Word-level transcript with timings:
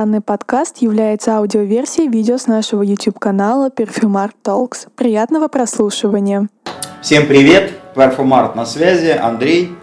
Данный 0.00 0.22
подкаст 0.22 0.78
является 0.78 1.36
аудиоверсией 1.36 2.08
видео 2.08 2.38
с 2.38 2.46
нашего 2.46 2.80
YouTube-канала 2.80 3.68
Perfumart 3.68 4.32
Talks. 4.42 4.88
Приятного 4.96 5.48
прослушивания! 5.48 6.48
Всем 7.02 7.26
привет! 7.26 7.74
Perfumart 7.94 8.56
на 8.56 8.64
связи, 8.64 9.10
Андрей. 9.10 9.74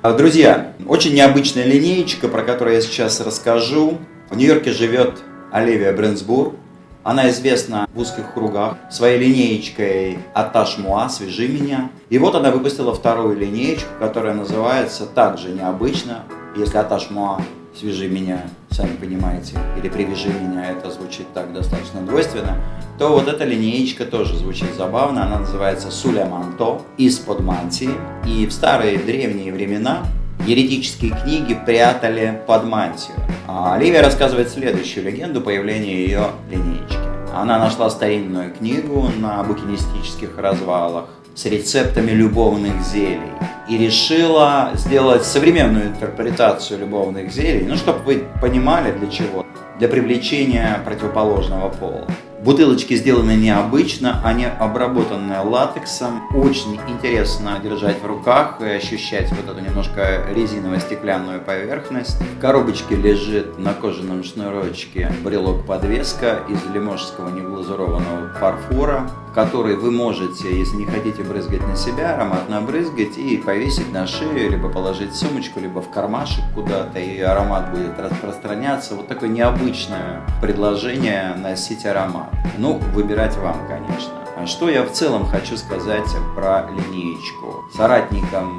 А, 0.00 0.14
друзья, 0.14 0.72
очень 0.88 1.12
необычная 1.14 1.64
линеечка, 1.64 2.28
про 2.28 2.40
которую 2.40 2.76
я 2.76 2.80
сейчас 2.80 3.20
расскажу. 3.20 3.98
В 4.30 4.36
Нью-Йорке 4.38 4.72
живет 4.72 5.18
Оливия 5.52 5.92
Брэнсбур. 5.92 6.54
Она 7.02 7.28
известна 7.28 7.86
в 7.94 8.00
узких 8.00 8.32
кругах 8.32 8.78
своей 8.90 9.18
линеечкой 9.18 10.20
«Аташ 10.32 10.78
Муа. 10.78 11.10
Свяжи 11.10 11.48
меня». 11.48 11.90
И 12.08 12.16
вот 12.16 12.34
она 12.34 12.50
выпустила 12.50 12.94
вторую 12.94 13.36
линеечку, 13.36 13.90
которая 14.00 14.32
называется 14.32 15.04
также 15.04 15.50
необычно. 15.50 16.22
Если 16.56 16.78
«Аташ 16.78 17.10
Муа. 17.10 17.42
Свяжи 17.78 18.08
меня», 18.08 18.40
сами 18.76 18.94
понимаете, 18.96 19.58
или 19.78 19.88
«Привяжи 19.88 20.28
меня», 20.28 20.70
это 20.70 20.90
звучит 20.90 21.26
так 21.32 21.52
достаточно 21.52 22.02
двойственно, 22.02 22.58
то 22.98 23.08
вот 23.08 23.26
эта 23.26 23.44
линеечка 23.44 24.04
тоже 24.04 24.36
звучит 24.36 24.74
забавно. 24.76 25.26
Она 25.26 25.38
называется 25.40 25.90
«Суля 25.90 26.26
Манто» 26.26 26.82
из-под 26.98 27.40
мантии. 27.40 27.90
И 28.26 28.46
в 28.46 28.52
старые 28.52 28.98
древние 28.98 29.52
времена 29.52 30.02
еретические 30.46 31.12
книги 31.12 31.54
прятали 31.54 32.42
под 32.46 32.64
мантию. 32.64 33.16
А 33.48 33.74
Оливия 33.74 34.02
рассказывает 34.02 34.50
следующую 34.50 35.06
легенду 35.06 35.40
появления 35.40 36.04
ее 36.04 36.26
линеечки. 36.50 36.98
Она 37.34 37.58
нашла 37.58 37.88
старинную 37.88 38.52
книгу 38.52 39.10
на 39.18 39.42
букинистических 39.42 40.36
развалах 40.38 41.06
с 41.34 41.46
рецептами 41.46 42.10
любовных 42.10 42.82
зелий 42.82 43.32
и 43.68 43.76
решила 43.78 44.70
сделать 44.74 45.24
современную 45.24 45.86
интерпретацию 45.86 46.80
любовных 46.80 47.32
зелий, 47.32 47.66
ну, 47.66 47.76
чтобы 47.76 48.00
вы 48.00 48.24
понимали 48.40 48.92
для 48.92 49.08
чего. 49.08 49.44
Для 49.78 49.88
привлечения 49.88 50.80
противоположного 50.84 51.68
пола. 51.68 52.06
Бутылочки 52.46 52.94
сделаны 52.94 53.34
необычно, 53.34 54.20
они 54.22 54.44
обработаны 54.46 55.40
латексом. 55.42 56.22
Очень 56.32 56.78
интересно 56.88 57.58
держать 57.60 58.00
в 58.00 58.06
руках 58.06 58.60
и 58.60 58.66
ощущать 58.66 59.30
вот 59.32 59.50
эту 59.50 59.60
немножко 59.60 60.24
резиново-стеклянную 60.32 61.40
поверхность. 61.40 62.16
В 62.36 62.40
коробочке 62.40 62.94
лежит 62.94 63.58
на 63.58 63.72
кожаном 63.72 64.22
шнурочке 64.22 65.10
брелок-подвеска 65.24 66.42
из 66.48 66.58
лиможского 66.72 67.30
неглазурованного 67.30 68.28
фарфора, 68.38 69.10
который 69.36 69.76
вы 69.76 69.90
можете, 69.90 70.58
если 70.58 70.76
не 70.76 70.86
хотите 70.86 71.22
брызгать 71.22 71.60
на 71.68 71.76
себя, 71.76 72.14
ароматно 72.14 72.62
брызгать 72.62 73.18
и 73.18 73.36
повесить 73.36 73.92
на 73.92 74.06
шею, 74.06 74.50
либо 74.50 74.70
положить 74.70 75.10
в 75.10 75.14
сумочку, 75.14 75.60
либо 75.60 75.82
в 75.82 75.90
кармашек 75.90 76.42
куда-то, 76.54 76.98
и 76.98 77.20
аромат 77.20 77.70
будет 77.70 78.00
распространяться. 78.00 78.94
Вот 78.94 79.08
такое 79.08 79.28
необычное 79.28 80.22
предложение 80.40 81.34
носить 81.36 81.84
аромат. 81.84 82.30
Ну, 82.56 82.80
выбирать 82.94 83.36
вам, 83.36 83.58
конечно. 83.68 84.14
А 84.38 84.46
что 84.46 84.70
я 84.70 84.82
в 84.84 84.92
целом 84.92 85.26
хочу 85.26 85.58
сказать 85.58 86.08
про 86.34 86.70
линеечку? 86.70 87.66
Соратником 87.76 88.58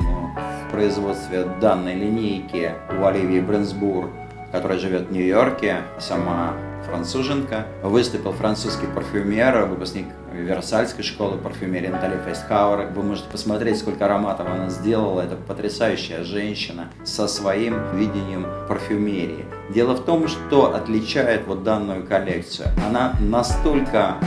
в 0.67 0.71
производстве 0.71 1.45
данной 1.59 1.95
линейки 1.95 2.73
у 2.99 3.03
Оливии 3.03 3.39
Брэнсбур, 3.39 4.11
которая 4.51 4.77
живет 4.77 5.07
в 5.07 5.11
Нью-Йорке, 5.11 5.77
сама 5.99 6.53
француженка, 6.85 7.67
выступил 7.83 8.31
французский 8.31 8.87
парфюмер, 8.87 9.65
выпускник 9.65 10.07
Версальской 10.33 11.03
школы 11.03 11.37
парфюмерии 11.37 11.87
Натали 11.87 12.19
Фейстхауэр. 12.25 12.91
Вы 12.93 13.03
можете 13.03 13.29
посмотреть, 13.29 13.79
сколько 13.79 14.05
ароматов 14.05 14.47
она 14.47 14.69
сделала. 14.69 15.21
Это 15.21 15.35
потрясающая 15.35 16.23
женщина 16.23 16.89
со 17.03 17.27
своим 17.27 17.95
видением 17.95 18.45
парфюмерии. 18.67 19.45
Дело 19.73 19.95
в 19.95 20.05
том, 20.05 20.27
что 20.27 20.75
отличает 20.75 21.47
вот 21.47 21.63
данную 21.63 22.05
коллекцию. 22.05 22.69
Она 22.87 23.13
настолько 23.19 24.17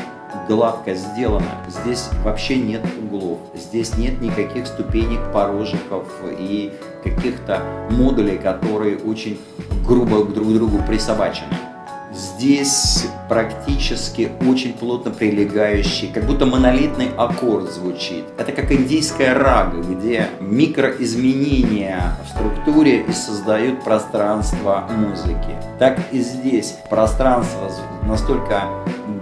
гладко 0.49 0.95
сделана. 0.95 1.65
Здесь 1.69 2.09
вообще 2.25 2.57
нет 2.57 2.83
углов. 3.03 3.39
Здесь 3.55 3.97
нет 3.97 4.21
никаких 4.21 4.67
ступенек, 4.67 5.21
порожиков 5.33 6.07
и 6.39 6.73
каких-то 7.05 7.63
модулей, 7.91 8.39
которые 8.39 8.99
очень 8.99 9.41
грубо 9.87 10.25
друг 10.25 10.49
к 10.49 10.53
другу 10.53 10.83
присобачены 10.87 11.70
здесь 12.13 13.07
практически 13.29 14.31
очень 14.47 14.73
плотно 14.73 15.11
прилегающий, 15.11 16.09
как 16.13 16.25
будто 16.25 16.47
монолитный 16.47 17.11
аккорд 17.17 17.71
звучит. 17.71 18.25
Это 18.39 18.53
как 18.53 18.73
индийская 18.73 19.35
рага, 19.35 19.79
где 19.79 20.29
микроизменения 20.41 22.17
в 22.25 22.29
структуре 22.31 23.03
и 23.03 23.13
создают 23.13 23.83
пространство 23.85 24.89
музыки. 24.91 25.55
Так 25.79 25.99
и 26.13 26.21
здесь 26.21 26.77
пространство 26.89 27.71
настолько 28.05 28.65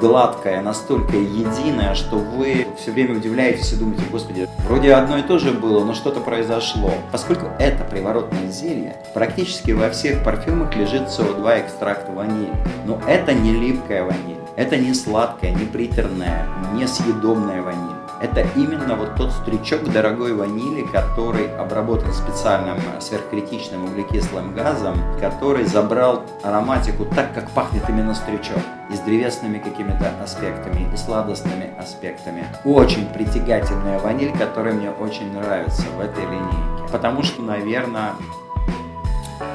гладкое, 0.00 0.60
настолько 0.60 1.16
единое, 1.16 1.94
что 1.94 2.16
вы 2.16 2.66
все 2.78 2.92
время 2.92 3.16
удивляетесь 3.16 3.72
и 3.72 3.76
думаете, 3.76 4.02
господи, 4.10 4.48
вроде 4.66 4.94
одно 4.94 5.18
и 5.18 5.22
то 5.22 5.38
же 5.38 5.52
было, 5.52 5.84
но 5.84 5.94
что-то 5.94 6.20
произошло. 6.20 6.92
Поскольку 7.10 7.46
это 7.58 7.84
приворотное 7.84 8.50
зелье, 8.50 8.96
практически 9.14 9.72
во 9.72 9.90
всех 9.90 10.22
парфюмах 10.24 10.74
лежит 10.76 11.08
СО2 11.08 11.66
экстракт 11.66 12.08
ванили. 12.08 12.52
Но 12.86 13.00
это 13.06 13.32
не 13.32 13.52
липкая 13.52 14.04
ваниль, 14.04 14.38
это 14.56 14.76
не 14.76 14.94
сладкая, 14.94 15.52
не 15.52 15.66
приторная, 15.66 16.46
не 16.74 16.86
съедобная 16.86 17.62
ваниль. 17.62 17.97
Это 18.20 18.44
именно 18.56 18.96
вот 18.96 19.14
тот 19.14 19.30
стручок 19.30 19.84
дорогой 19.92 20.34
ванили, 20.34 20.82
который 20.82 21.54
обработан 21.56 22.12
специальным 22.12 22.78
сверхкритичным 23.00 23.84
углекислым 23.84 24.54
газом, 24.54 24.96
который 25.20 25.64
забрал 25.64 26.24
ароматику 26.42 27.04
так, 27.04 27.32
как 27.32 27.48
пахнет 27.50 27.88
именно 27.88 28.14
стручок. 28.14 28.58
И 28.90 28.96
с 28.96 29.00
древесными 29.00 29.58
какими-то 29.58 30.12
аспектами, 30.22 30.92
и 30.92 30.96
сладостными 30.96 31.70
аспектами. 31.78 32.46
Очень 32.64 33.06
притягательная 33.06 34.00
ваниль, 34.00 34.36
которая 34.36 34.74
мне 34.74 34.90
очень 34.90 35.32
нравится 35.32 35.84
в 35.96 36.00
этой 36.00 36.24
линейке. 36.24 36.90
Потому 36.90 37.22
что, 37.22 37.42
наверное, 37.42 38.14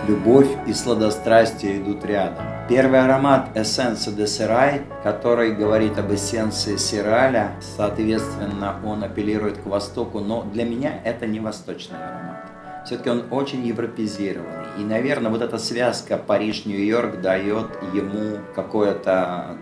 любовь 0.07 0.49
и 0.67 0.73
сладострастие 0.73 1.79
идут 1.79 2.05
рядом. 2.05 2.52
Первый 2.69 3.01
аромат 3.01 3.57
Essence 3.57 4.15
de 4.15 4.23
Serai, 4.23 4.83
который 5.03 5.53
говорит 5.53 5.97
об 5.99 6.13
эссенции 6.13 6.77
сираля, 6.77 7.51
соответственно, 7.75 8.79
он 8.85 9.03
апеллирует 9.03 9.57
к 9.57 9.65
востоку, 9.65 10.21
но 10.21 10.43
для 10.43 10.63
меня 10.63 10.93
это 11.03 11.27
не 11.27 11.41
восточный 11.41 11.97
аромат. 11.97 12.49
Все-таки 12.85 13.09
он 13.09 13.25
очень 13.31 13.65
европезированный. 13.65 14.79
И, 14.79 14.81
наверное, 14.81 15.29
вот 15.29 15.41
эта 15.41 15.57
связка 15.57 16.17
Париж-Нью-Йорк 16.17 17.19
дает 17.19 17.67
ему 17.93 18.37
какое-то 18.55 19.57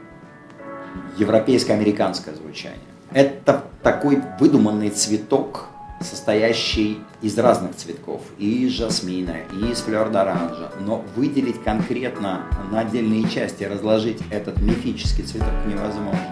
европейско-американское 1.17 2.35
звучание. 2.35 2.79
Это 3.11 3.63
такой 3.81 4.22
выдуманный 4.40 4.91
цветок, 4.91 5.66
состоящий 6.03 7.00
из 7.22 7.38
разных 7.38 7.75
цветков, 7.75 8.22
и 8.38 8.66
из 8.66 8.72
жасмина, 8.73 9.38
и 9.51 9.72
из 9.72 9.79
флёр-д'оранжа. 9.81 10.72
Но 10.79 11.03
выделить 11.16 11.62
конкретно 11.63 12.45
на 12.72 12.81
отдельные 12.81 13.29
части, 13.29 13.63
разложить 13.63 14.19
этот 14.29 14.61
мифический 14.61 15.23
цветок 15.23 15.53
невозможно 15.67 16.31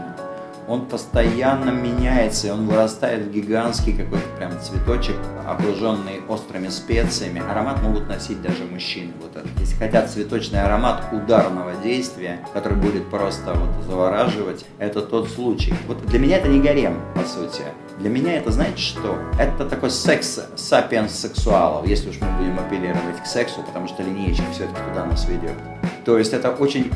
он 0.70 0.86
постоянно 0.86 1.72
меняется, 1.72 2.48
и 2.48 2.50
он 2.52 2.68
вырастает 2.68 3.26
в 3.26 3.32
гигантский 3.32 3.92
какой-то 3.92 4.28
прям 4.38 4.52
цветочек, 4.62 5.16
окруженный 5.48 6.22
острыми 6.30 6.68
специями. 6.68 7.42
Аромат 7.50 7.82
могут 7.82 8.08
носить 8.08 8.40
даже 8.44 8.66
мужчины. 8.66 9.12
Вот 9.20 9.36
это. 9.36 9.48
Если 9.60 9.76
хотят 9.76 10.12
цветочный 10.12 10.62
аромат 10.62 11.06
ударного 11.12 11.74
действия, 11.84 12.46
который 12.54 12.78
будет 12.78 13.10
просто 13.10 13.56
вот 13.56 13.84
завораживать, 13.84 14.64
это 14.78 15.02
тот 15.02 15.28
случай. 15.30 15.74
Вот 15.88 16.06
для 16.06 16.20
меня 16.20 16.38
это 16.38 16.48
не 16.48 16.62
гарем, 16.62 17.02
по 17.16 17.28
сути. 17.28 17.64
Для 17.98 18.12
меня 18.12 18.38
это, 18.38 18.52
знаете 18.52 18.78
что? 18.78 19.18
Это 19.40 19.66
такой 19.66 19.90
секс 19.90 20.40
сапиенс 20.56 21.14
сексуалов, 21.14 21.88
если 21.88 22.12
уж 22.12 22.22
мы 22.22 22.28
будем 22.38 22.60
апеллировать 22.60 23.24
к 23.24 23.26
сексу, 23.26 23.64
потому 23.64 23.88
что 23.88 24.04
линеечка 24.04 24.46
все-таки 24.54 24.80
туда 24.88 25.06
нас 25.06 25.28
ведет. 25.28 25.56
То 26.06 26.20
есть 26.20 26.32
это 26.32 26.52
очень 26.52 26.92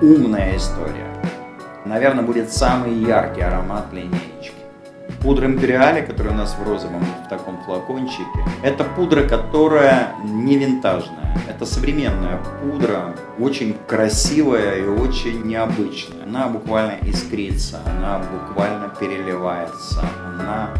умная 0.00 0.56
история 0.56 1.09
наверное, 1.90 2.22
будет 2.24 2.52
самый 2.52 2.94
яркий 2.94 3.40
аромат 3.40 3.92
линеечки. 3.92 4.54
Пудра 5.22 5.46
Империале, 5.46 6.02
которая 6.02 6.32
у 6.32 6.36
нас 6.36 6.56
в 6.56 6.62
розовом, 6.62 7.04
в 7.26 7.28
таком 7.28 7.58
флакончике, 7.64 8.24
это 8.62 8.84
пудра, 8.84 9.24
которая 9.28 10.14
не 10.24 10.56
винтажная. 10.56 11.36
Это 11.48 11.66
современная 11.66 12.38
пудра, 12.62 13.14
очень 13.38 13.76
красивая 13.86 14.76
и 14.76 14.86
очень 14.86 15.42
необычная. 15.42 16.22
Она 16.24 16.48
буквально 16.48 16.94
искрится, 17.02 17.80
она 17.84 18.20
буквально 18.20 18.88
переливается, 18.88 20.00
она 20.38 20.70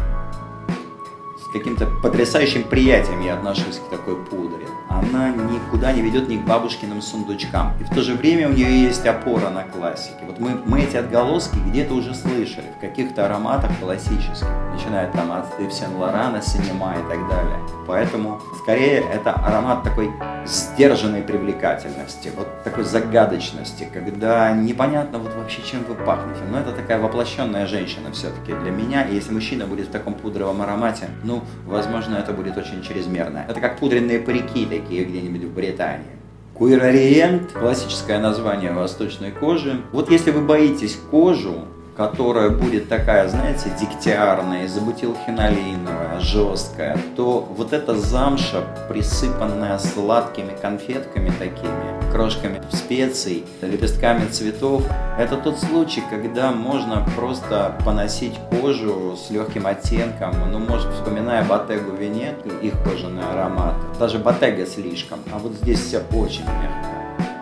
каким-то 1.51 1.85
потрясающим 1.85 2.63
приятием 2.63 3.21
я 3.21 3.35
отношусь 3.35 3.77
к 3.77 3.89
такой 3.89 4.15
пудре 4.15 4.67
она 4.91 5.29
никуда 5.29 5.91
не 5.91 6.01
ведет 6.01 6.27
ни 6.27 6.37
к 6.37 6.41
бабушкиным 6.41 7.01
сундучкам. 7.01 7.73
И 7.79 7.83
в 7.83 7.89
то 7.89 8.01
же 8.01 8.13
время 8.13 8.49
у 8.49 8.51
нее 8.51 8.83
есть 8.83 9.05
опора 9.05 9.49
на 9.49 9.63
классике. 9.63 10.19
Вот 10.27 10.39
мы, 10.39 10.61
мы 10.65 10.81
эти 10.81 10.97
отголоски 10.97 11.57
где-то 11.57 11.93
уже 11.93 12.13
слышали 12.13 12.67
в 12.77 12.81
каких-то 12.81 13.25
ароматах 13.25 13.71
классических, 13.79 14.47
начиная 14.73 15.11
там 15.11 15.31
от 15.31 15.59
Ив 15.59 15.71
Сен 15.73 15.95
Лорана, 15.95 16.41
Синема 16.41 16.95
и 16.95 17.09
так 17.09 17.27
далее. 17.27 17.50
Поэтому 17.91 18.39
скорее 18.57 19.03
это 19.13 19.33
аромат 19.33 19.83
такой 19.83 20.13
сдержанной 20.45 21.21
привлекательности, 21.21 22.31
вот 22.37 22.47
такой 22.63 22.85
загадочности, 22.85 23.85
когда 23.93 24.53
непонятно 24.53 25.19
вот 25.19 25.33
вообще, 25.35 25.61
чем 25.61 25.83
вы 25.83 25.95
пахнете. 25.95 26.39
Но 26.49 26.61
это 26.61 26.71
такая 26.71 26.99
воплощенная 26.99 27.67
женщина 27.67 28.09
все-таки 28.13 28.53
для 28.53 28.71
меня. 28.71 29.03
И 29.03 29.15
если 29.15 29.33
мужчина 29.33 29.65
будет 29.65 29.87
в 29.87 29.91
таком 29.91 30.13
пудровом 30.13 30.61
аромате, 30.61 31.09
ну, 31.25 31.41
возможно, 31.65 32.15
это 32.15 32.31
будет 32.31 32.57
очень 32.57 32.81
чрезмерно. 32.81 33.43
Это 33.49 33.59
как 33.59 33.77
пудренные 33.77 34.19
парики 34.19 34.65
такие 34.65 35.03
где-нибудь 35.03 35.43
в 35.43 35.53
Британии. 35.53 36.15
Куир-ориент– 36.53 37.51
классическое 37.53 38.19
название 38.19 38.71
восточной 38.71 39.31
кожи. 39.31 39.81
Вот 39.91 40.09
если 40.09 40.31
вы 40.31 40.39
боитесь 40.39 40.97
кожу, 41.11 41.65
которая 41.95 42.49
будет 42.49 42.89
такая, 42.89 43.27
знаете, 43.27 43.71
дегтярная, 43.79 44.65
изобутилхинолиновая, 44.65 46.19
жесткая, 46.19 46.97
то 47.15 47.47
вот 47.55 47.73
эта 47.73 47.95
замша, 47.95 48.63
присыпанная 48.87 49.77
сладкими 49.77 50.55
конфетками 50.61 51.31
такими, 51.37 52.11
крошками 52.11 52.61
специй, 52.71 53.45
лепестками 53.61 54.27
цветов, 54.29 54.83
это 55.17 55.37
тот 55.37 55.59
случай, 55.59 56.03
когда 56.09 56.51
можно 56.51 57.05
просто 57.15 57.77
поносить 57.85 58.33
кожу 58.49 59.17
с 59.17 59.29
легким 59.29 59.67
оттенком, 59.67 60.33
ну, 60.51 60.59
может, 60.59 60.91
вспоминая 60.93 61.43
Ботегу 61.43 61.95
Венет, 61.95 62.45
их 62.61 62.73
кожаный 62.83 63.23
аромат, 63.23 63.75
даже 63.99 64.19
Ботега 64.19 64.65
слишком, 64.65 65.19
а 65.33 65.39
вот 65.39 65.53
здесь 65.53 65.79
все 65.79 66.01
очень 66.13 66.45
мягко 66.45 66.90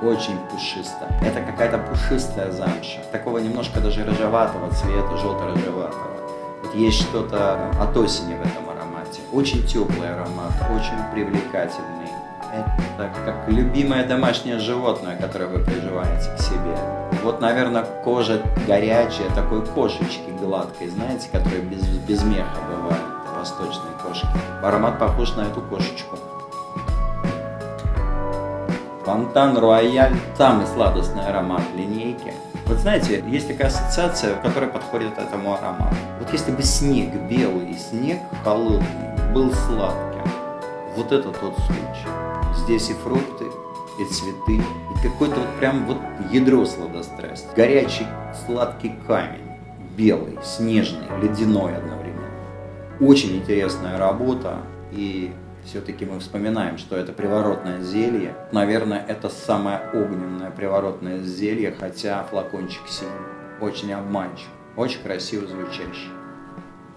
очень 0.01 0.37
пушисто. 0.49 1.07
Это 1.21 1.41
какая-то 1.41 1.77
пушистая 1.77 2.51
замша, 2.51 2.99
такого 3.11 3.39
немножко 3.39 3.79
даже 3.79 4.03
рыжеватого 4.03 4.71
цвета, 4.73 5.17
желто-рыжеватого. 5.17 6.19
Вот 6.63 6.75
есть 6.75 7.01
что-то 7.01 7.71
от 7.79 7.97
осени 7.97 8.35
в 8.35 8.41
этом 8.41 8.69
аромате. 8.69 9.21
Очень 9.31 9.65
теплый 9.65 10.09
аромат, 10.13 10.53
очень 10.75 10.97
привлекательный. 11.13 12.09
Это 12.51 13.09
как 13.25 13.47
любимое 13.47 14.07
домашнее 14.07 14.57
животное, 14.59 15.15
которое 15.17 15.45
вы 15.45 15.59
приживаете 15.59 16.31
к 16.35 16.41
себе. 16.41 16.75
Вот, 17.23 17.41
наверное, 17.41 17.83
кожа 18.03 18.41
горячая, 18.65 19.29
такой 19.35 19.65
кошечки 19.65 20.31
гладкой, 20.41 20.89
знаете, 20.89 21.29
которая 21.31 21.61
без, 21.61 21.85
без 21.85 22.23
меха 22.23 22.57
бывает, 22.67 23.01
восточной 23.37 23.91
кошки. 24.03 24.27
Аромат 24.63 24.97
похож 24.97 25.35
на 25.35 25.41
эту 25.41 25.61
кошечку. 25.61 26.17
Фонтан 29.09 29.57
Рояль– 29.57 30.13
самый 30.37 30.67
сладостный 30.67 31.25
аромат 31.25 31.63
линейки. 31.75 32.31
Вот 32.67 32.77
знаете, 32.77 33.23
есть 33.27 33.47
такая 33.47 33.69
ассоциация, 33.69 34.35
которая 34.35 34.69
подходит 34.69 35.17
этому 35.17 35.55
аромату. 35.55 35.95
Вот 36.19 36.31
если 36.31 36.51
бы 36.51 36.61
снег 36.61 37.15
белый, 37.27 37.73
снег 37.73 38.19
холодный 38.43 39.33
был 39.33 39.51
сладким, 39.51 40.31
вот 40.95 41.11
это 41.11 41.31
тот 41.31 41.55
случай. 41.57 42.07
Здесь 42.55 42.91
и 42.91 42.93
фрукты, 42.93 43.45
и 43.99 44.05
цветы, 44.13 44.57
и 44.57 45.07
какой-то 45.07 45.39
вот 45.39 45.57
прям 45.57 45.87
вот 45.87 45.97
ядро 46.29 46.63
сладострастия. 46.67 47.49
Горячий 47.55 48.05
сладкий 48.45 48.93
камень, 49.07 49.57
белый, 49.97 50.37
снежный, 50.43 51.07
ледяной 51.19 51.75
одновременно. 51.77 52.29
Очень 52.99 53.37
интересная 53.37 53.97
работа, 53.97 54.57
и 54.91 55.33
все-таки 55.69 56.03
мы 56.03 56.19
вспоминаем, 56.19 56.79
что 56.79 56.95
это 56.95 57.13
приворотное 57.13 57.81
зелье. 57.83 58.33
Наверное, 58.51 59.05
это 59.07 59.29
самое 59.29 59.79
огненное 59.93 60.49
приворотное 60.49 61.19
зелье, 61.19 61.75
хотя 61.79 62.23
флакончик 62.23 62.81
синий. 62.87 63.11
Очень 63.61 63.93
обманчив, 63.93 64.47
очень 64.75 65.01
красиво 65.01 65.45
звучащий. 65.45 66.09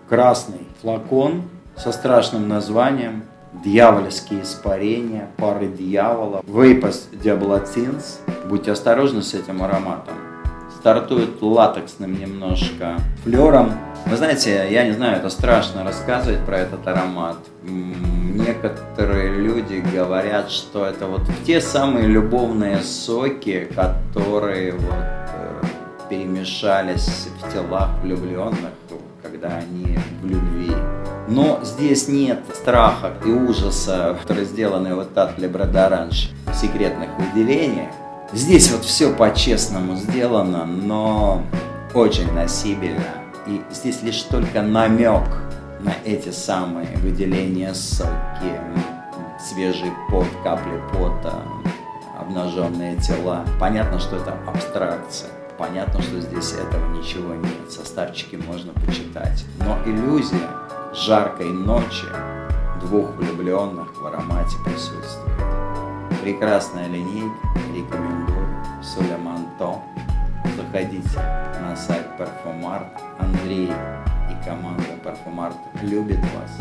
Красный 0.08 0.66
флакон 0.80 1.42
со 1.76 1.92
страшным 1.92 2.48
названием 2.48 3.24
«Дьявольские 3.62 4.42
испарения», 4.42 5.28
«Пары 5.36 5.66
дьявола», 5.66 6.42
«Вейпас 6.46 7.08
диаблотинс». 7.12 8.20
Будьте 8.46 8.72
осторожны 8.72 9.22
с 9.22 9.34
этим 9.34 9.62
ароматом. 9.62 10.14
Стартует 10.78 11.42
латексным 11.42 12.18
немножко 12.18 12.96
флером. 13.22 13.72
Вы 14.12 14.18
знаете, 14.18 14.68
я 14.70 14.84
не 14.84 14.92
знаю, 14.92 15.16
это 15.16 15.30
страшно 15.30 15.84
рассказывать 15.84 16.44
про 16.44 16.58
этот 16.58 16.86
аромат 16.86 17.38
некоторые 17.62 19.30
люди 19.30 19.82
говорят, 19.94 20.50
что 20.50 20.84
это 20.84 21.06
вот 21.06 21.22
те 21.46 21.62
самые 21.62 22.08
любовные 22.08 22.82
соки, 22.82 23.66
которые 23.74 24.72
вот 24.72 24.92
э, 24.92 25.62
перемешались 26.10 27.28
в 27.40 27.52
телах 27.54 27.88
влюбленных, 28.02 28.72
когда 29.22 29.48
они 29.48 29.98
в 30.20 30.26
любви. 30.26 30.74
Но 31.26 31.60
здесь 31.62 32.06
нет 32.06 32.40
страха 32.52 33.14
и 33.24 33.30
ужаса, 33.30 34.14
которые 34.20 34.44
сделаны 34.44 34.94
вот 34.94 35.16
от 35.16 35.38
Лебрадоранж 35.38 36.32
в 36.48 36.54
секретных 36.54 37.08
выделениях. 37.18 37.88
Здесь 38.34 38.70
вот 38.72 38.84
все 38.84 39.10
по-честному 39.10 39.96
сделано, 39.96 40.66
но 40.66 41.42
очень 41.94 42.30
насибельно. 42.34 43.21
И 43.46 43.62
здесь 43.70 44.02
лишь 44.02 44.22
только 44.22 44.62
намек 44.62 45.24
на 45.80 45.94
эти 46.04 46.30
самые 46.30 46.96
выделения 46.98 47.74
соки, 47.74 48.60
свежий 49.40 49.90
пот, 50.08 50.26
капли 50.44 50.80
пота, 50.92 51.42
обнаженные 52.18 52.96
тела. 52.96 53.44
Понятно, 53.58 53.98
что 53.98 54.16
это 54.16 54.36
абстракция. 54.46 55.30
Понятно, 55.58 56.00
что 56.02 56.20
здесь 56.20 56.52
этого 56.52 56.94
ничего 56.96 57.34
нет. 57.34 57.70
Составчики 57.70 58.36
можно 58.36 58.72
почитать. 58.72 59.44
Но 59.58 59.78
иллюзия 59.84 60.48
жаркой 60.94 61.50
ночи 61.50 62.06
двух 62.80 63.10
влюбленных 63.16 64.00
в 64.00 64.06
аромате 64.06 64.56
присутствует. 64.64 65.36
Прекрасная 66.22 66.88
линейка, 66.88 67.34
рекомендую. 67.74 68.46
Сулеманто. 68.82 69.80
Заходите 70.56 71.20
на 71.60 71.76
сайт 71.76 72.11
Parfumart. 72.22 72.86
Андрей 73.18 73.68
и 74.30 74.44
команда 74.44 74.84
Parfumart 75.02 75.56
любит 75.82 76.20
вас. 76.20 76.56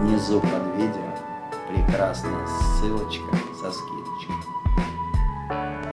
Внизу 0.00 0.40
под 0.40 0.76
видео 0.76 1.14
прекрасная 1.68 2.46
ссылочка 2.46 3.36
со 3.60 3.70
скидочкой. 3.70 4.57